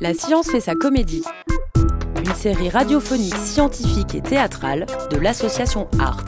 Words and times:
La 0.00 0.14
science 0.14 0.48
fait 0.48 0.60
sa 0.60 0.76
comédie. 0.76 1.24
Une 2.24 2.34
série 2.34 2.68
radiophonique, 2.68 3.34
scientifique 3.34 4.14
et 4.14 4.20
théâtrale 4.20 4.86
de 5.10 5.16
l'association 5.16 5.88
Arts. 5.98 6.22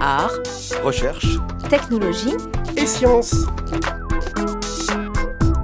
Art, 0.00 0.32
Recherche 0.82 1.36
technologie, 1.68 2.34
et 2.78 2.86
science. 2.86 3.34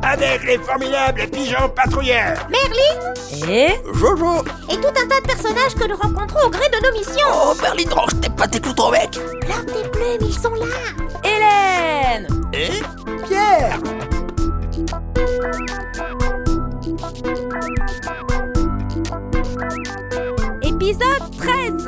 Avec 0.02 0.44
les 0.44 0.58
formidables 0.58 1.22
pigeons 1.32 1.70
patrouilleurs 1.74 2.46
et 3.48 3.70
Jojo 3.94 4.44
et 4.70 4.76
tout 4.76 4.88
un 4.88 5.08
tas 5.08 5.20
de 5.20 5.26
personnages 5.26 5.74
que 5.74 5.88
nous 5.88 5.96
rencontrons 5.96 6.46
au 6.46 6.50
gré 6.50 6.68
de 6.68 6.86
nos 6.86 6.92
missions. 6.92 7.26
Oh, 7.32 7.54
Berlin 7.60 7.90
Roche, 7.90 8.20
t'es 8.20 8.28
pas 8.28 8.46
tes 8.46 8.60
clous 8.60 8.90
mec 8.90 9.18
Leurs 9.48 9.64
des 9.64 9.88
plumes, 9.88 10.28
ils 10.28 10.38
sont 10.38 10.54
là. 10.54 10.66
Hélène 11.24 12.28
Et 12.52 12.68
Pierre 13.26 13.80
Épisode 20.62 21.30
13. 21.38 21.86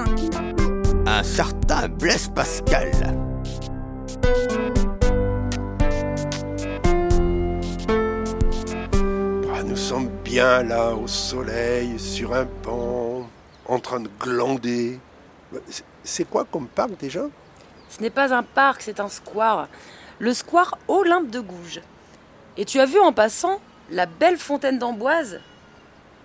un 1.06 1.22
certain 1.22 1.88
Blaise 1.88 2.28
Pascal. 2.34 2.90
Ah, 9.54 9.62
Nous 9.64 9.76
sommes 9.76 10.08
bien 10.24 10.62
là, 10.62 10.92
au 10.94 11.06
soleil, 11.06 11.98
sur 11.98 12.34
un 12.34 12.46
banc, 12.64 13.28
en 13.66 13.78
train 13.78 14.00
de 14.00 14.08
glander. 14.20 14.98
C'est- 15.68 15.84
C'est 16.04 16.24
quoi 16.24 16.46
comme 16.50 16.68
parc 16.68 16.96
déjà? 16.98 17.24
Ce 17.90 18.00
n'est 18.00 18.08
pas 18.10 18.32
un 18.32 18.42
parc, 18.42 18.80
c'est 18.80 18.98
un 18.98 19.08
square. 19.10 19.68
Le 20.18 20.32
square 20.32 20.78
Olympe 20.88 21.28
de 21.30 21.40
Gouges. 21.40 21.82
Et 22.56 22.64
tu 22.64 22.80
as 22.80 22.86
vu 22.86 22.98
en 22.98 23.12
passant 23.12 23.60
la 23.90 24.06
belle 24.06 24.38
fontaine 24.38 24.78
d'Amboise 24.78 25.40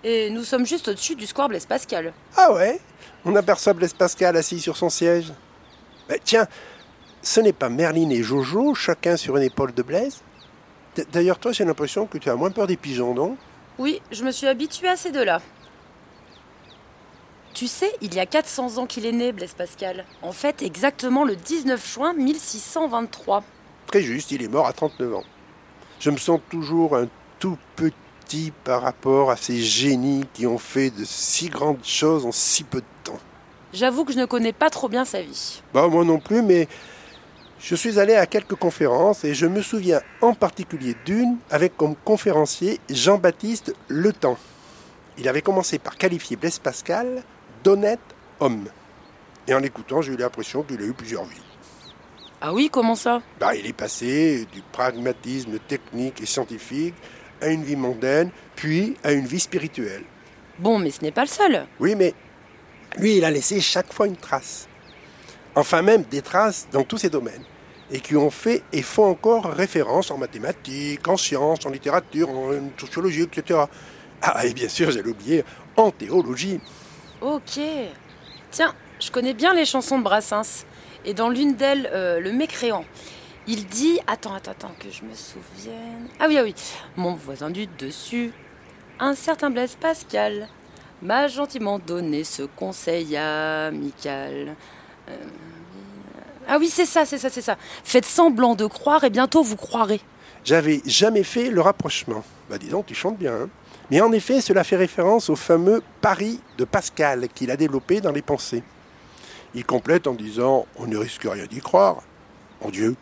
Et 0.04 0.28
nous 0.28 0.44
sommes 0.44 0.66
juste 0.66 0.88
au-dessus 0.88 1.16
du 1.16 1.26
square 1.26 1.48
Blaise 1.48 1.64
Pascal. 1.64 2.12
Ah 2.36 2.52
ouais? 2.52 2.78
On 3.24 3.34
aperçoit 3.34 3.72
Blaise 3.72 3.94
Pascal 3.94 4.36
assis 4.36 4.60
sur 4.60 4.76
son 4.76 4.90
siège. 4.90 5.32
Tiens, 6.24 6.46
ce 7.22 7.40
n'est 7.40 7.54
pas 7.54 7.70
Merlin 7.70 8.10
et 8.10 8.22
Jojo, 8.22 8.74
chacun 8.74 9.16
sur 9.16 9.38
une 9.38 9.44
épaule 9.44 9.72
de 9.72 9.82
Blaise? 9.82 10.20
D'ailleurs, 11.10 11.38
toi, 11.38 11.52
j'ai 11.52 11.64
l'impression 11.64 12.06
que 12.06 12.18
tu 12.18 12.28
as 12.28 12.36
moins 12.36 12.50
peur 12.50 12.66
des 12.66 12.76
pigeons, 12.76 13.14
non? 13.14 13.38
Oui, 13.78 14.02
je 14.12 14.22
me 14.24 14.30
suis 14.30 14.46
habituée 14.46 14.88
à 14.88 14.96
ces 14.96 15.10
deux-là. 15.10 15.40
Tu 17.54 17.66
sais, 17.66 17.90
il 18.02 18.14
y 18.14 18.20
a 18.20 18.26
400 18.26 18.76
ans 18.78 18.86
qu'il 18.86 19.06
est 19.06 19.12
né, 19.12 19.32
Blaise 19.32 19.54
Pascal. 19.54 20.04
En 20.20 20.32
fait, 20.32 20.62
exactement 20.62 21.24
le 21.24 21.34
19 21.34 21.94
juin 21.94 22.12
1623. 22.12 23.42
Très 23.86 24.02
juste, 24.02 24.32
il 24.32 24.42
est 24.42 24.48
mort 24.48 24.66
à 24.66 24.72
39 24.74 25.14
ans. 25.14 25.24
Je 25.98 26.10
me 26.10 26.18
sens 26.18 26.40
toujours 26.50 26.94
un 26.94 27.08
tout 27.38 27.56
petit 27.74 27.94
par 28.64 28.82
rapport 28.82 29.30
à 29.30 29.36
ces 29.36 29.60
génies 29.60 30.24
qui 30.32 30.46
ont 30.46 30.58
fait 30.58 30.90
de 30.90 31.04
si 31.04 31.48
grandes 31.48 31.84
choses 31.84 32.26
en 32.26 32.32
si 32.32 32.64
peu 32.64 32.80
de 32.80 32.86
temps. 33.04 33.18
J'avoue 33.72 34.04
que 34.04 34.12
je 34.12 34.18
ne 34.18 34.24
connais 34.24 34.52
pas 34.52 34.70
trop 34.70 34.88
bien 34.88 35.04
sa 35.04 35.20
vie. 35.20 35.62
Bah, 35.72 35.88
moi 35.88 36.04
non 36.04 36.18
plus, 36.18 36.42
mais 36.42 36.68
je 37.58 37.74
suis 37.74 37.98
allé 37.98 38.14
à 38.14 38.26
quelques 38.26 38.54
conférences 38.54 39.24
et 39.24 39.34
je 39.34 39.46
me 39.46 39.62
souviens 39.62 40.00
en 40.20 40.34
particulier 40.34 40.96
d'une 41.04 41.36
avec 41.50 41.76
comme 41.76 41.96
conférencier 41.96 42.80
Jean-Baptiste 42.90 43.74
Le 43.88 44.12
Temps. 44.12 44.38
Il 45.18 45.28
avait 45.28 45.42
commencé 45.42 45.78
par 45.78 45.96
qualifier 45.96 46.36
Blaise 46.36 46.58
Pascal 46.58 47.22
d'honnête 47.62 48.00
homme. 48.40 48.66
Et 49.46 49.54
en 49.54 49.58
l'écoutant, 49.58 50.02
j'ai 50.02 50.12
eu 50.12 50.16
l'impression 50.16 50.62
qu'il 50.62 50.80
a 50.80 50.84
eu 50.84 50.92
plusieurs 50.92 51.24
vies. 51.24 51.40
Ah 52.40 52.52
oui, 52.52 52.68
comment 52.70 52.96
ça? 52.96 53.22
Bah, 53.40 53.54
il 53.54 53.66
est 53.66 53.72
passé 53.72 54.46
du 54.52 54.60
pragmatisme 54.72 55.58
technique 55.58 56.20
et 56.20 56.26
scientifique 56.26 56.94
à 57.44 57.48
une 57.48 57.62
vie 57.62 57.76
mondaine, 57.76 58.30
puis 58.56 58.96
à 59.04 59.12
une 59.12 59.26
vie 59.26 59.40
spirituelle. 59.40 60.02
Bon, 60.58 60.78
mais 60.78 60.90
ce 60.90 61.02
n'est 61.02 61.12
pas 61.12 61.22
le 61.22 61.28
seul. 61.28 61.66
Oui, 61.78 61.94
mais 61.94 62.14
lui, 62.98 63.18
il 63.18 63.24
a 63.24 63.30
laissé 63.30 63.60
chaque 63.60 63.92
fois 63.92 64.06
une 64.06 64.16
trace. 64.16 64.68
Enfin, 65.54 65.82
même 65.82 66.02
des 66.02 66.22
traces 66.22 66.66
dans 66.72 66.82
tous 66.82 66.98
ces 66.98 67.10
domaines. 67.10 67.42
Et 67.90 68.00
qui 68.00 68.16
ont 68.16 68.30
fait 68.30 68.62
et 68.72 68.82
font 68.82 69.10
encore 69.10 69.44
référence 69.44 70.10
en 70.10 70.16
mathématiques, 70.16 71.06
en 71.06 71.16
sciences, 71.16 71.66
en 71.66 71.70
littérature, 71.70 72.30
en 72.30 72.50
sociologie, 72.78 73.22
etc. 73.22 73.60
Ah, 74.22 74.46
et 74.46 74.54
bien 74.54 74.68
sûr, 74.68 74.90
j'allais 74.90 75.08
oublier, 75.08 75.44
en 75.76 75.90
théologie. 75.90 76.60
Ok. 77.20 77.60
Tiens, 78.50 78.74
je 79.00 79.10
connais 79.10 79.34
bien 79.34 79.52
les 79.54 79.66
chansons 79.66 79.98
de 79.98 80.04
Brassens. 80.04 80.64
Et 81.04 81.12
dans 81.12 81.28
l'une 81.28 81.54
d'elles, 81.54 81.90
euh, 81.92 82.20
Le 82.20 82.32
Mécréant, 82.32 82.84
il 83.46 83.66
dit 83.66 83.98
Attends, 84.06 84.34
attends, 84.34 84.52
attends, 84.52 84.74
que 84.78 84.90
je 84.90 85.02
me 85.04 85.14
souvienne. 85.14 86.08
Ah 86.20 86.26
oui, 86.28 86.36
ah 86.38 86.42
oui. 86.42 86.54
Mon 86.96 87.14
voisin 87.14 87.50
du 87.50 87.66
dessus, 87.66 88.32
un 88.98 89.14
certain 89.14 89.50
Blaise 89.50 89.76
Pascal, 89.80 90.48
m'a 91.02 91.28
gentiment 91.28 91.78
donné 91.78 92.24
ce 92.24 92.42
conseil 92.42 93.16
amical. 93.16 94.56
Euh, 95.08 95.16
Ah 96.48 96.58
oui, 96.58 96.68
c'est 96.68 96.86
ça, 96.86 97.04
c'est 97.04 97.18
ça, 97.18 97.30
c'est 97.30 97.42
ça. 97.42 97.56
Faites 97.84 98.04
semblant 98.06 98.54
de 98.54 98.66
croire 98.66 99.04
et 99.04 99.10
bientôt 99.10 99.42
vous 99.42 99.56
croirez. 99.56 100.00
J'avais 100.44 100.82
jamais 100.84 101.22
fait 101.22 101.48
le 101.50 101.60
rapprochement. 101.60 102.22
Bah 102.50 102.58
dis 102.58 102.68
donc, 102.68 102.86
tu 102.86 102.94
chantes 102.94 103.16
bien. 103.18 103.32
hein. 103.34 103.48
Mais 103.90 104.00
en 104.00 104.12
effet, 104.12 104.40
cela 104.40 104.64
fait 104.64 104.76
référence 104.76 105.28
au 105.30 105.36
fameux 105.36 105.82
pari 106.00 106.40
de 106.58 106.64
Pascal 106.64 107.28
qu'il 107.34 107.50
a 107.50 107.56
développé 107.56 108.00
dans 108.00 108.12
les 108.12 108.22
pensées. 108.22 108.62
Il 109.54 109.64
complète 109.64 110.06
en 110.06 110.14
disant 110.14 110.66
On 110.76 110.86
ne 110.86 110.96
risque 110.96 111.22
rien 111.24 111.46
d'y 111.46 111.60
croire. 111.60 112.02
En 112.60 112.70
Dieu. 112.70 112.94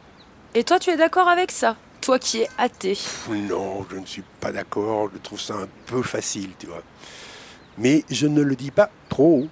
Et 0.55 0.65
toi, 0.65 0.79
tu 0.79 0.91
es 0.91 0.97
d'accord 0.99 1.29
avec 1.29 1.51
ça? 1.51 1.77
Toi 2.03 2.19
qui 2.19 2.43
es 2.43 2.49
athée. 2.59 2.99
Non, 3.31 3.87
je 3.91 3.97
ne 3.97 4.05
suis 4.05 4.25
pas 4.41 4.53
d'accord. 4.53 5.09
Je 5.15 5.19
trouve 5.19 5.41
ça 5.41 5.55
un 5.55 5.69
peu 5.87 6.03
facile, 6.03 6.51
tu 6.59 6.67
vois. 6.67 6.83
Mais 7.79 8.05
je 8.11 8.27
ne 8.27 8.43
le 8.43 8.55
dis 8.55 8.71
pas 8.71 8.91
trop. 9.09 9.47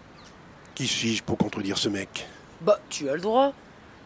Qui 0.74 0.86
suis-je 0.86 1.22
pour 1.22 1.38
contredire 1.38 1.78
ce 1.78 1.88
mec? 1.88 2.26
Bah, 2.60 2.78
tu 2.90 3.08
as 3.08 3.14
le 3.14 3.20
droit. 3.20 3.54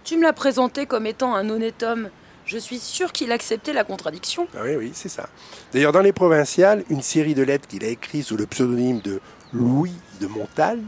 Tu 0.05 0.17
me 0.17 0.23
l'as 0.23 0.33
présenté 0.33 0.87
comme 0.87 1.07
étant 1.07 1.35
un 1.35 1.51
honnête 1.51 1.83
homme. 1.83 2.11
Je 2.47 2.59
suis 2.59 2.79
sûre 2.79 3.11
qu'il 3.11 3.33
acceptait 3.33 3.73
la 3.73 3.85
contradiction. 3.85 4.47
Ah 4.55 4.61
oui, 4.63 4.77
oui, 4.77 4.91
c'est 4.95 5.09
ça. 5.09 5.29
D'ailleurs, 5.73 5.93
dans 5.93 6.03
les 6.03 6.13
provinciales, 6.13 6.85
une 6.91 7.03
série 7.03 7.35
de 7.35 7.43
lettres 7.43 7.67
qu'il 7.67 7.85
a 7.85 7.89
écrites 7.89 8.27
sous 8.27 8.37
le 8.37 8.47
pseudonyme 8.47 9.01
de 9.01 9.21
Louis 9.53 9.95
de 10.21 10.27
Montagne, 10.27 10.85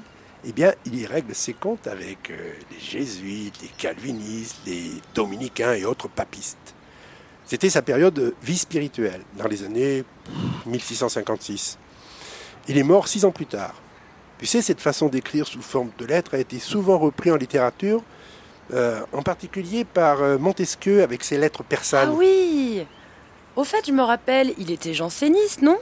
eh 0.49 0.53
bien, 0.53 0.73
il 0.85 1.01
y 1.01 1.07
règle 1.07 1.35
ses 1.35 1.55
comptes 1.55 1.89
avec 1.89 2.31
euh, 2.31 2.53
les 2.71 2.79
jésuites, 2.79 3.61
les 3.63 3.69
calvinistes, 3.69 4.59
les 4.65 4.93
dominicains 5.13 5.75
et 5.75 5.85
autres 5.85 6.09
papistes. 6.09 6.75
C'était 7.45 7.69
sa 7.69 7.83
période 7.83 8.15
de 8.15 8.35
vie 8.43 8.57
spirituelle, 8.57 9.23
dans 9.37 9.49
les 9.49 9.65
années 9.65 10.05
pff, 10.25 10.67
1656. 10.67 11.79
Il 12.69 12.79
est 12.79 12.85
mort 12.85 13.09
six 13.09 13.25
ans 13.25 13.33
plus 13.33 13.47
tard. 13.47 13.75
Tu 14.39 14.47
sais, 14.47 14.63
cette 14.63 14.81
façon 14.81 15.09
d'écrire 15.09 15.49
sous 15.49 15.63
forme 15.63 15.91
de 15.99 16.07
lettres 16.07 16.35
a 16.35 16.39
été 16.39 16.61
souvent 16.61 16.99
reprise 16.99 17.33
en 17.33 17.37
littérature, 17.37 18.03
euh, 18.73 19.01
en 19.13 19.23
particulier 19.23 19.85
par 19.85 20.23
euh, 20.23 20.39
Montesquieu 20.39 21.03
avec 21.03 21.25
ses 21.25 21.39
lettres 21.39 21.65
persanes. 21.65 22.11
Ah 22.13 22.17
oui 22.17 22.87
Au 23.57 23.65
fait, 23.65 23.85
je 23.85 23.93
me 23.93 24.03
rappelle, 24.03 24.55
il 24.59 24.71
était 24.71 24.95
janséniste, 24.95 25.63
non? 25.63 25.79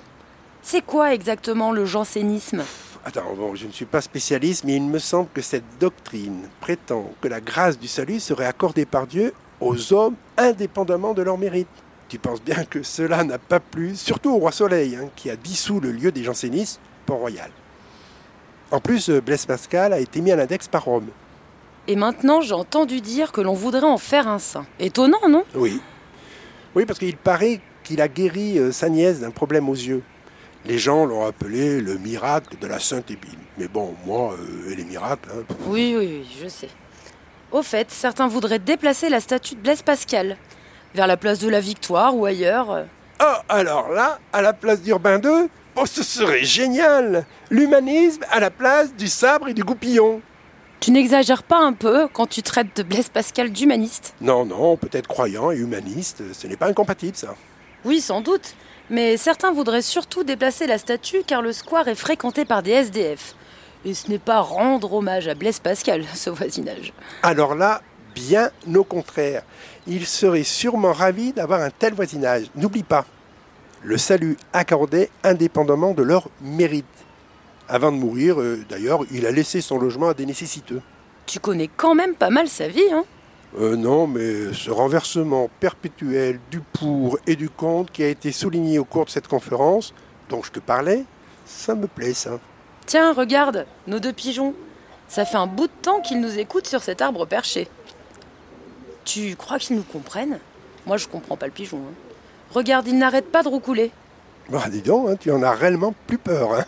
C'est 0.63 0.83
quoi 0.83 1.13
exactement 1.13 1.71
le 1.71 1.85
jansénisme? 1.85 2.65
Attends, 3.07 3.35
bon, 3.37 3.55
je 3.55 3.67
ne 3.67 3.73
suis 3.73 3.85
pas 3.85 4.01
spécialiste, 4.01 4.65
mais 4.65 4.77
il 4.77 4.85
me 4.85 4.99
semble 4.99 5.29
que 5.35 5.43
cette 5.43 5.79
doctrine 5.79 6.49
prétend 6.61 7.11
que 7.21 7.29
la 7.29 7.43
grâce 7.43 7.79
du 7.79 7.87
salut 7.87 8.19
serait 8.19 8.47
accordée 8.47 8.87
par 8.87 9.07
Dieu 9.07 9.35
aux 9.61 9.93
hommes 9.93 10.15
indépendamment 10.39 11.13
de 11.13 11.21
leur 11.21 11.37
mérite. 11.37 11.69
Tu 12.09 12.19
penses 12.19 12.43
bien 12.43 12.65
que 12.65 12.83
cela 12.83 13.23
n'a 13.23 13.39
pas 13.39 13.61
plu, 13.61 13.95
surtout 13.95 14.31
au 14.31 14.39
roi 14.39 14.53
Soleil, 14.53 14.97
hein, 14.97 15.11
qui 15.17 15.29
a 15.29 15.37
dissous 15.37 15.81
le 15.81 15.93
lieu 15.93 16.13
des 16.13 16.23
jansénistes, 16.23 16.81
Port-Royal. 17.05 17.51
En 18.71 18.81
plus, 18.81 19.11
euh, 19.11 19.21
Blaise 19.21 19.45
Pascal 19.45 19.93
a 19.93 20.01
été 20.01 20.23
mis 20.23 20.33
à 20.33 20.37
l'index 20.37 20.67
par 20.67 20.85
Rome. 20.85 21.09
Et 21.87 21.97
maintenant, 21.97 22.41
j'ai 22.41 22.55
entendu 22.55 23.03
dire 23.03 23.33
que 23.33 23.43
l'on 23.43 23.53
voudrait 23.53 23.83
en 23.83 23.99
faire 23.99 24.29
un 24.29 24.39
saint. 24.39 24.65
Étonnant, 24.81 25.29
non? 25.29 25.45
Oui. 25.55 25.79
Oui, 26.75 26.87
parce 26.87 26.99
qu'il 26.99 27.19
paraît 27.19 27.61
qu'il 27.83 28.01
a 28.01 28.09
guéri 28.09 28.59
euh, 28.59 28.73
sa 28.73 28.89
nièce 28.89 29.21
d'un 29.21 29.31
problème 29.31 29.69
aux 29.69 29.75
yeux. 29.75 30.03
Les 30.67 30.79
gens 30.79 31.05
l'ont 31.05 31.27
appelé 31.27 31.81
le 31.81 31.99
miracle 31.99 32.57
de 32.59 32.67
la 32.67 32.79
Sainte 32.79 33.11
Ébine. 33.11 33.39
Mais 33.59 33.69
bon, 33.69 33.95
moi, 34.07 34.33
euh, 34.33 34.73
et 34.73 34.77
les 34.77 34.85
miracles, 34.85 35.29
hein, 35.33 35.43
Oui, 35.67 35.95
oui, 35.99 36.23
oui, 36.23 36.37
je 36.43 36.49
sais. 36.49 36.71
Au 37.53 37.63
fait, 37.63 37.91
certains 37.91 38.27
voudraient 38.29 38.59
déplacer 38.59 39.09
la 39.09 39.21
statue 39.21 39.55
de 39.57 39.61
Blaise 39.61 39.83
Pascal 39.83 40.37
vers 40.95 41.07
la 41.07 41.17
place 41.17 41.39
de 41.39 41.49
la 41.49 41.61
Victoire 41.61 42.17
ou 42.17 42.25
ailleurs. 42.25 42.87
Ah, 43.19 43.43
alors 43.49 43.91
là, 43.91 44.19
à 44.33 44.43
la 44.43 44.53
place 44.53 44.81
d'Urbain 44.81 45.21
II, 45.23 45.49
oh, 45.77 45.87
ce 45.87 46.03
serait 46.03 46.45
génial 46.45 47.27
L'humanisme 47.51 48.25
à 48.31 48.41
la 48.41 48.51
place 48.51 48.95
du 48.95 49.07
sabre 49.07 49.49
et 49.49 49.55
du 49.55 49.63
goupillon. 49.63 50.21
Tu 50.81 50.91
n'exagères 50.91 51.43
pas 51.43 51.59
un 51.59 51.73
peu 51.73 52.09
quand 52.13 52.27
tu 52.27 52.43
traites 52.43 52.77
de 52.77 52.83
Blaise 52.83 53.09
Pascal 53.09 53.51
d'humaniste? 53.51 54.15
Non, 54.21 54.45
non, 54.45 54.77
peut-être 54.77 55.07
croyant 55.09 55.51
et 55.51 55.57
humaniste, 55.57 56.23
ce 56.33 56.47
n'est 56.47 56.57
pas 56.57 56.67
incompatible 56.67 57.17
ça. 57.17 57.35
Oui, 57.85 58.01
sans 58.01 58.21
doute. 58.21 58.55
Mais 58.91 59.17
certains 59.17 59.53
voudraient 59.53 59.83
surtout 59.83 60.25
déplacer 60.25 60.67
la 60.67 60.79
statue 60.79 61.23
car 61.27 61.43
le 61.43 61.53
square 61.53 61.89
est 61.89 61.95
fréquenté 61.95 62.45
par 62.45 62.63
des 62.63 62.73
SDF. 62.73 63.35
Et 63.85 63.95
ce 63.95 64.09
n'est 64.11 64.19
pas 64.19 64.41
rendre 64.41 64.93
hommage 64.93 65.29
à 65.29 65.35
Blaise 65.35 65.59
Pascal, 65.61 66.05
ce 66.15 66.31
voisinage. 66.31 66.93
Alors 67.23 67.55
là, 67.55 67.83
bien 68.15 68.51
au 68.75 68.85
contraire. 68.85 69.43
Il 69.87 70.07
serait 70.07 70.45
sûrement 70.45 70.93
ravi 70.93 71.33
d'avoir 71.33 71.61
un 71.61 71.71
tel 71.71 71.95
voisinage. 71.95 72.47
N'oublie 72.57 72.83
pas, 72.83 73.05
le 73.83 73.99
salut 73.99 74.37
accordé 74.53 75.11
indépendamment 75.23 75.93
de 75.93 76.03
leur 76.03 76.29
mérite. 76.41 76.87
Avant 77.69 77.93
de 77.93 77.97
mourir, 77.97 78.41
euh, 78.41 78.65
d'ailleurs, 78.69 79.01
il 79.11 79.27
a 79.27 79.31
laissé 79.31 79.61
son 79.61 79.79
logement 79.79 80.09
à 80.09 80.15
des 80.15 80.27
nécessiteux. 80.27 80.83
Tu 81.27 81.41
connais 81.41 81.71
quand 81.75 81.95
même 81.95 82.15
pas 82.15 82.31
mal 82.31 82.49
sa 82.49 82.69
vie, 82.69 82.93
hein 82.93 83.05
Euh, 83.59 83.77
non, 83.77 84.07
mais 84.09 84.53
ce 84.53 84.71
renversement 84.71 85.49
perpétuel 85.61 86.41
du 86.51 86.61
pour 86.61 87.19
et 87.27 87.37
du 87.37 87.49
contre 87.49 87.93
qui 87.93 88.03
a 88.03 88.09
été 88.09 88.33
souligné 88.33 88.79
au 88.81 88.85
cours 88.85 89.05
de 89.05 89.11
cette 89.11 89.29
conférence, 89.29 89.95
dont 90.29 90.43
je 90.43 90.51
te 90.51 90.59
parlais, 90.59 91.05
ça 91.47 91.75
me 91.75 91.87
plaît, 91.87 92.15
ça. 92.15 92.41
Tiens, 92.87 93.13
regarde, 93.13 93.67
nos 93.87 94.01
deux 94.01 94.13
pigeons. 94.13 94.55
Ça 95.07 95.25
fait 95.25 95.37
un 95.37 95.47
bout 95.47 95.67
de 95.69 95.73
temps 95.83 96.01
qu'ils 96.01 96.21
nous 96.21 96.39
écoutent 96.39 96.67
sur 96.67 96.83
cet 96.83 97.01
arbre 97.01 97.27
perché. 97.27 97.69
Tu 99.05 99.37
crois 99.37 99.59
qu'ils 99.59 99.77
nous 99.77 99.83
comprennent? 99.83 100.39
Moi, 100.87 100.97
je 100.97 101.07
comprends 101.07 101.37
pas 101.37 101.47
le 101.47 101.53
pigeon. 101.53 101.79
hein. 101.79 101.95
Regarde, 102.53 102.89
il 102.89 102.99
n'arrête 102.99 103.31
pas 103.31 103.43
de 103.43 103.49
roucouler. 103.49 103.91
Bah, 104.49 104.65
dis 104.71 104.83
donc, 104.83 105.09
hein, 105.09 105.17
tu 105.19 105.31
en 105.31 105.43
as 105.43 105.53
réellement 105.53 105.95
plus 106.07 106.19
peur, 106.19 106.55
hein 106.55 106.65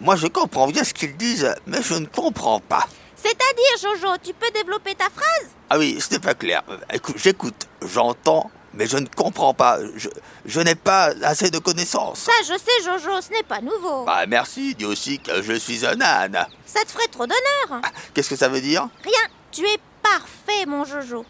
Moi, 0.00 0.16
je 0.16 0.26
comprends 0.28 0.66
bien 0.68 0.82
ce 0.82 0.94
qu'ils 0.94 1.16
disent, 1.16 1.54
mais 1.66 1.82
je 1.82 1.94
ne 1.94 2.06
comprends 2.06 2.60
pas. 2.60 2.86
C'est-à-dire, 3.16 3.98
Jojo, 4.00 4.16
tu 4.22 4.32
peux 4.32 4.50
développer 4.52 4.94
ta 4.94 5.10
phrase? 5.10 5.50
Ah 5.68 5.78
oui, 5.78 5.98
ce 6.00 6.10
n'est 6.14 6.18
pas 6.20 6.34
clair. 6.34 6.62
Écoute, 6.90 7.16
j'écoute, 7.18 7.66
j'entends, 7.82 8.50
mais 8.72 8.86
je 8.86 8.96
ne 8.96 9.06
comprends 9.06 9.52
pas. 9.52 9.78
Je, 9.96 10.08
je 10.46 10.60
n'ai 10.60 10.74
pas 10.74 11.12
assez 11.22 11.50
de 11.50 11.58
connaissances. 11.58 12.20
Ça, 12.20 12.32
je 12.42 12.54
sais, 12.56 12.82
Jojo, 12.84 13.20
ce 13.20 13.30
n'est 13.30 13.42
pas 13.42 13.60
nouveau. 13.60 14.04
Bah 14.04 14.24
merci, 14.26 14.74
dis 14.74 14.86
aussi 14.86 15.18
que 15.18 15.42
je 15.42 15.52
suis 15.52 15.84
un 15.84 16.00
âne. 16.00 16.46
Ça 16.64 16.80
te 16.82 16.90
ferait 16.90 17.08
trop 17.08 17.26
d'honneur. 17.26 17.82
Qu'est-ce 18.14 18.30
que 18.30 18.36
ça 18.36 18.48
veut 18.48 18.62
dire? 18.62 18.88
Rien, 19.04 19.28
tu 19.52 19.66
es 19.66 19.78
parfait, 20.02 20.64
mon 20.66 20.84
Jojo. 20.86 21.26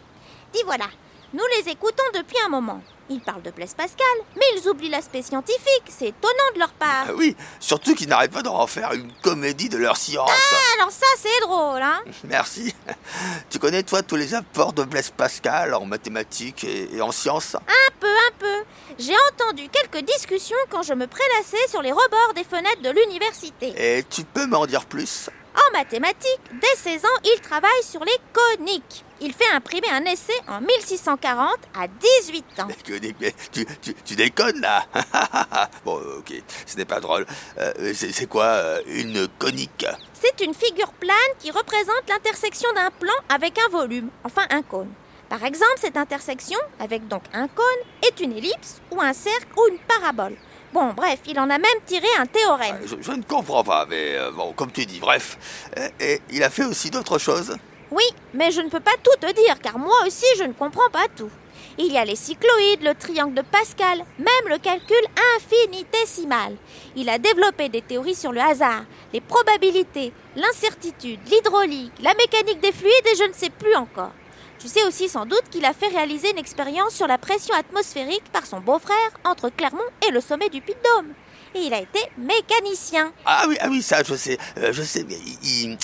Dis 0.53 0.61
voilà, 0.65 0.85
nous 1.33 1.43
les 1.57 1.69
écoutons 1.71 2.03
depuis 2.13 2.37
un 2.45 2.49
moment. 2.49 2.81
Ils 3.13 3.19
parlent 3.19 3.41
de 3.41 3.51
Blaise 3.51 3.73
Pascal, 3.73 4.05
mais 4.37 4.45
ils 4.55 4.69
oublient 4.69 4.87
l'aspect 4.87 5.21
scientifique. 5.21 5.83
C'est 5.89 6.07
étonnant 6.07 6.53
de 6.53 6.59
leur 6.59 6.71
part. 6.71 7.07
Ah 7.09 7.13
oui, 7.17 7.35
surtout 7.59 7.93
qu'ils 7.93 8.07
n'arrêtent 8.07 8.31
pas 8.31 8.41
d'en 8.41 8.65
faire 8.67 8.93
une 8.93 9.11
comédie 9.21 9.67
de 9.67 9.77
leur 9.77 9.97
science. 9.97 10.31
Alors 10.77 10.91
ça, 10.91 11.05
c'est 11.17 11.41
drôle, 11.41 11.81
hein 11.81 12.01
Merci. 12.23 12.73
Tu 13.49 13.59
connais, 13.59 13.83
toi, 13.83 14.01
tous 14.01 14.15
les 14.15 14.33
apports 14.33 14.71
de 14.71 14.85
Blaise 14.85 15.11
Pascal 15.11 15.73
en 15.73 15.83
mathématiques 15.83 16.63
et, 16.63 16.95
et 16.95 17.01
en 17.01 17.11
sciences? 17.11 17.55
Un 17.55 17.91
peu, 17.99 18.07
un 18.07 18.31
peu. 18.39 18.63
J'ai 18.97 19.15
entendu 19.33 19.67
quelques 19.67 20.05
discussions 20.05 20.55
quand 20.69 20.83
je 20.83 20.93
me 20.93 21.05
prélassais 21.05 21.67
sur 21.69 21.81
les 21.81 21.91
rebords 21.91 22.33
des 22.33 22.45
fenêtres 22.45 22.81
de 22.81 22.91
l'université. 22.91 23.73
Et 23.75 24.03
tu 24.03 24.23
peux 24.23 24.45
m'en 24.47 24.65
dire 24.65 24.85
plus? 24.85 25.29
En 25.53 25.77
mathématiques, 25.77 26.39
dès 26.61 26.77
16 26.77 27.03
ans, 27.03 27.19
il 27.25 27.41
travaille 27.41 27.83
sur 27.83 28.05
les 28.05 28.17
coniques. 28.31 29.03
Il 29.21 29.33
fait 29.33 29.49
imprimer 29.53 29.87
un 29.91 30.03
essai 30.05 30.33
en 30.47 30.59
1640 30.61 31.47
à 31.75 31.87
18 31.87 32.59
ans. 32.59 32.67
Mais 33.19 33.33
tu, 33.51 33.65
tu, 33.81 33.93
tu 33.93 34.15
déconnes 34.15 34.59
là 34.61 34.83
Bon, 35.85 35.97
euh, 35.99 36.19
ok, 36.19 36.33
ce 36.65 36.75
n'est 36.77 36.85
pas 36.85 36.99
drôle. 36.99 37.25
Euh, 37.59 37.93
c'est 37.93 38.11
c'est 38.11 38.25
quoi 38.25 38.45
euh, 38.45 38.81
une 38.87 39.27
conique? 39.37 39.85
C'est 40.13 40.43
une 40.43 40.55
figure 40.55 40.91
plane 40.93 41.15
qui 41.39 41.51
représente 41.51 42.01
l'intersection 42.09 42.69
d'un 42.73 42.89
plan 42.99 43.13
avec 43.29 43.59
un 43.59 43.69
volume, 43.69 44.09
enfin 44.23 44.43
un 44.49 44.63
cône. 44.63 44.91
Par 45.29 45.43
exemple, 45.45 45.75
cette 45.77 45.97
intersection, 45.97 46.59
avec 46.79 47.07
donc 47.07 47.23
un 47.31 47.47
cône, 47.47 47.65
est 48.05 48.19
une 48.19 48.33
ellipse 48.35 48.81
ou 48.91 49.01
un 49.01 49.13
cercle 49.13 49.47
ou 49.55 49.61
une 49.71 49.79
parabole. 49.79 50.35
Bon, 50.73 50.93
bref, 50.93 51.19
il 51.27 51.37
en 51.39 51.49
a 51.49 51.57
même 51.57 51.81
tiré 51.85 52.07
un 52.17 52.25
théorème. 52.25 52.77
je, 52.85 52.95
je 53.01 53.11
ne 53.11 53.21
comprends 53.23 53.63
pas, 53.63 53.85
mais 53.89 54.15
euh, 54.15 54.31
bon, 54.31 54.53
comme 54.53 54.71
tu 54.71 54.85
dis, 54.85 54.99
bref. 54.99 55.37
Euh, 55.77 55.89
Et, 55.99 56.21
il 56.31 56.43
a 56.43 56.49
fait 56.49 56.63
aussi 56.63 56.89
d'autres 56.89 57.19
choses? 57.19 57.55
Oui, 57.91 58.05
mais 58.33 58.51
je 58.51 58.61
ne 58.61 58.69
peux 58.69 58.79
pas 58.79 58.95
tout 59.03 59.19
te 59.19 59.33
dire, 59.33 59.59
car 59.61 59.77
moi 59.77 59.95
aussi 60.07 60.25
je 60.37 60.43
ne 60.43 60.53
comprends 60.53 60.89
pas 60.91 61.07
tout. 61.15 61.29
Il 61.77 61.91
y 61.91 61.97
a 61.97 62.05
les 62.05 62.15
cycloïdes, 62.15 62.83
le 62.83 62.95
triangle 62.95 63.33
de 63.33 63.41
Pascal, 63.41 64.05
même 64.17 64.47
le 64.49 64.57
calcul 64.57 65.01
infinitésimal. 65.35 66.55
Il 66.95 67.09
a 67.09 67.17
développé 67.17 67.69
des 67.69 67.81
théories 67.81 68.15
sur 68.15 68.31
le 68.31 68.39
hasard, 68.41 68.83
les 69.13 69.21
probabilités, 69.21 70.13
l'incertitude, 70.35 71.19
l'hydraulique, 71.29 71.91
la 72.01 72.13
mécanique 72.13 72.61
des 72.61 72.71
fluides 72.71 73.07
et 73.11 73.15
je 73.15 73.27
ne 73.27 73.33
sais 73.33 73.49
plus 73.49 73.75
encore. 73.75 74.11
Tu 74.59 74.67
sais 74.67 74.83
aussi 74.85 75.09
sans 75.09 75.25
doute 75.25 75.49
qu'il 75.49 75.65
a 75.65 75.73
fait 75.73 75.87
réaliser 75.87 76.31
une 76.31 76.37
expérience 76.37 76.93
sur 76.93 77.07
la 77.07 77.17
pression 77.17 77.55
atmosphérique 77.55 78.31
par 78.31 78.45
son 78.45 78.59
beau-frère 78.59 79.11
entre 79.25 79.49
Clermont 79.49 79.79
et 80.07 80.11
le 80.11 80.21
sommet 80.21 80.49
du 80.49 80.61
Puy-de-Dôme. 80.61 81.13
Et 81.53 81.59
il 81.59 81.73
a 81.73 81.81
été 81.81 81.99
mécanicien. 82.17 83.11
Ah 83.25 83.43
oui, 83.47 83.57
ah 83.59 83.67
oui, 83.69 83.81
ça, 83.81 84.03
je 84.03 84.15
sais, 84.15 84.37
euh, 84.57 84.71
je 84.71 84.81
sais, 84.83 85.05
mais 85.07 85.17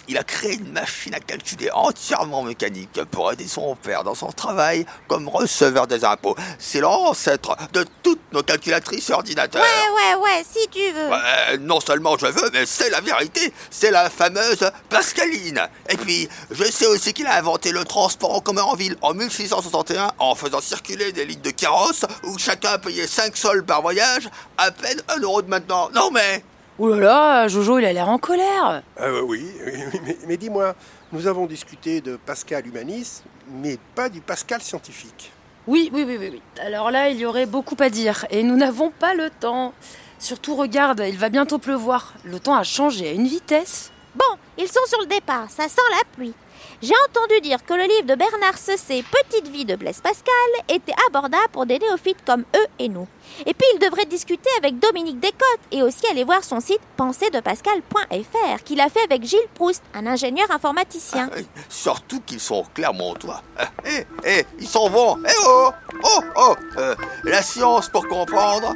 il, 0.07 0.17
a 0.17 0.23
créé 0.23 0.53
une 0.53 0.71
machine 0.71 1.13
à 1.13 1.19
calculer 1.19 1.69
entièrement 1.71 2.41
mécanique 2.41 3.03
pour 3.11 3.31
aider 3.31 3.47
son 3.47 3.75
père 3.75 4.03
dans 4.05 4.15
son 4.15 4.31
travail 4.31 4.85
comme 5.07 5.27
receveur 5.27 5.85
des 5.85 6.05
impôts. 6.05 6.35
C'est 6.57 6.79
l'ancêtre 6.79 7.57
de 7.73 7.85
toutes 8.01 8.21
nos 8.31 8.43
calculatrices 8.43 9.09
et 9.09 9.13
ordinateurs. 9.13 9.61
Ouais, 9.61 10.15
ouais, 10.15 10.21
ouais, 10.21 10.45
si 10.49 10.67
tu 10.69 10.91
veux. 10.93 11.09
Ouais, 11.09 11.57
non 11.59 11.81
seulement 11.81 12.17
je 12.17 12.27
veux, 12.27 12.49
mais 12.53 12.65
c'est 12.65 12.89
la 12.89 13.01
vérité. 13.01 13.51
C'est 13.69 13.91
la 13.91 14.09
fameuse 14.09 14.71
Pascaline. 14.89 15.61
Et 15.89 15.97
puis, 15.97 16.29
je 16.51 16.63
sais 16.63 16.87
aussi 16.87 17.11
qu'il 17.13 17.27
a 17.27 17.35
inventé 17.35 17.71
le 17.71 17.83
transport 17.83 18.33
en 18.33 18.39
commun 18.39 18.63
en 18.63 18.75
ville 18.75 18.95
en 19.01 19.13
1661 19.13 20.13
en 20.17 20.35
faisant 20.35 20.61
circuler 20.61 21.11
des 21.11 21.25
lignes 21.25 21.41
de 21.41 21.51
carrosse 21.51 22.05
où 22.23 22.37
chacun 22.37 22.77
payait 22.77 23.07
5 23.07 23.35
sols 23.35 23.65
par 23.65 23.81
voyage, 23.81 24.29
à 24.57 24.71
peine 24.71 25.01
1 25.09 25.19
euro 25.21 25.41
de 25.41 25.49
maintenant. 25.57 25.89
Non 25.93 26.11
mais... 26.11 26.43
Oh 26.79 26.89
là 26.89 26.97
là, 26.97 27.47
Jojo, 27.47 27.79
il 27.79 27.85
a 27.85 27.93
l'air 27.93 28.07
en 28.07 28.19
colère. 28.19 28.83
Euh, 29.01 29.21
oui, 29.21 29.43
oui, 29.65 29.73
oui, 29.91 29.99
mais, 30.05 30.17
mais 30.27 30.37
dis-moi, 30.37 30.75
nous 31.11 31.25
avons 31.25 31.47
discuté 31.47 32.01
de 32.01 32.17
Pascal 32.17 32.67
humaniste, 32.67 33.23
mais 33.49 33.79
pas 33.95 34.09
du 34.09 34.21
Pascal 34.21 34.61
scientifique. 34.61 35.31
Oui, 35.65 35.89
oui, 35.91 36.03
oui, 36.07 36.17
oui, 36.19 36.29
oui. 36.33 36.41
Alors 36.61 36.91
là, 36.91 37.09
il 37.09 37.17
y 37.17 37.25
aurait 37.25 37.47
beaucoup 37.47 37.75
à 37.79 37.89
dire 37.89 38.25
et 38.29 38.43
nous 38.43 38.55
n'avons 38.55 38.91
pas 38.91 39.15
le 39.15 39.31
temps. 39.31 39.73
Surtout, 40.19 40.55
regarde, 40.55 41.03
il 41.07 41.17
va 41.17 41.29
bientôt 41.29 41.57
pleuvoir. 41.57 42.13
Le 42.23 42.39
temps 42.39 42.55
a 42.55 42.63
changé 42.63 43.09
à 43.09 43.11
une 43.11 43.27
vitesse. 43.27 43.91
Bon, 44.17 44.37
ils 44.57 44.67
sont 44.67 44.85
sur 44.87 44.99
le 45.01 45.05
départ, 45.05 45.47
ça 45.49 45.67
sent 45.69 45.81
la 45.91 46.03
pluie. 46.15 46.33
J'ai 46.81 46.93
entendu 47.09 47.39
dire 47.41 47.63
que 47.65 47.73
le 47.73 47.83
livre 47.83 48.05
de 48.07 48.15
Bernard 48.15 48.57
Sessé, 48.57 49.03
Petite 49.11 49.47
vie 49.47 49.65
de 49.65 49.75
Blaise 49.75 49.99
Pascal, 50.01 50.33
était 50.69 50.93
abordable 51.07 51.49
pour 51.51 51.65
des 51.65 51.79
néophytes 51.79 52.23
comme 52.25 52.41
eux 52.55 52.65
et 52.79 52.87
nous. 52.89 53.07
Et 53.45 53.53
puis 53.53 53.67
ils 53.75 53.79
devraient 53.79 54.05
discuter 54.05 54.49
avec 54.57 54.79
Dominique 54.79 55.19
Descottes 55.19 55.59
et 55.71 55.81
aussi 55.81 56.05
aller 56.07 56.23
voir 56.23 56.43
son 56.43 56.59
site 56.59 56.81
penseedepascal.fr 56.97 58.63
qu'il 58.63 58.79
a 58.81 58.89
fait 58.89 59.03
avec 59.03 59.23
Gilles 59.23 59.47
Proust, 59.55 59.81
un 59.93 60.05
ingénieur 60.07 60.49
informaticien. 60.51 61.29
euh, 61.35 61.41
Surtout 61.69 62.21
qu'ils 62.21 62.39
sont 62.39 62.63
clermontois. 62.73 63.41
Eh, 63.85 64.05
eh, 64.25 64.45
ils 64.59 64.67
s'en 64.67 64.89
vont. 64.89 65.17
Eh 65.25 65.31
oh 65.45 65.69
Oh, 66.03 66.21
oh 66.35 66.55
euh, 66.77 66.95
La 67.23 67.41
science 67.41 67.89
pour 67.89 68.07
comprendre, 68.07 68.73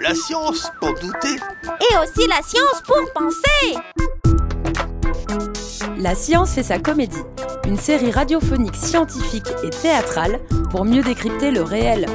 la 0.00 0.14
science 0.14 0.70
pour 0.80 0.92
douter. 0.94 1.36
Et 1.90 1.96
aussi 1.98 2.26
la 2.28 2.42
science 2.42 2.82
pour 2.86 3.12
penser 3.14 3.76
La 5.98 6.14
science 6.14 6.52
fait 6.52 6.62
sa 6.62 6.78
comédie, 6.78 7.22
une 7.66 7.76
série 7.76 8.10
radiophonique 8.10 8.76
scientifique 8.76 9.48
et 9.62 9.70
théâtrale 9.70 10.40
pour 10.70 10.84
mieux 10.84 11.02
décrypter 11.02 11.50
le 11.50 11.62
réel. 11.62 12.06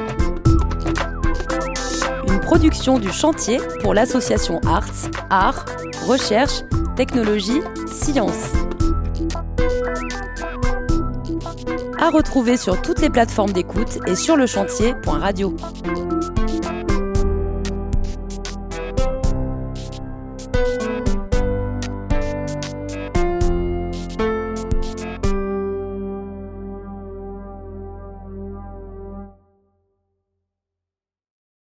Une 2.28 2.40
production 2.40 2.98
du 2.98 3.10
chantier 3.10 3.58
pour 3.82 3.94
l'association 3.94 4.60
Arts, 4.66 5.10
Art, 5.30 5.64
Recherche, 6.06 6.62
Technologie, 6.96 7.60
Science. 7.86 8.52
À 11.98 12.10
retrouver 12.10 12.56
sur 12.56 12.80
toutes 12.80 13.00
les 13.00 13.10
plateformes 13.10 13.52
d'écoute 13.52 13.98
et 14.06 14.14
sur 14.14 14.36
le 14.36 14.46
chantier.radio. 14.46 15.56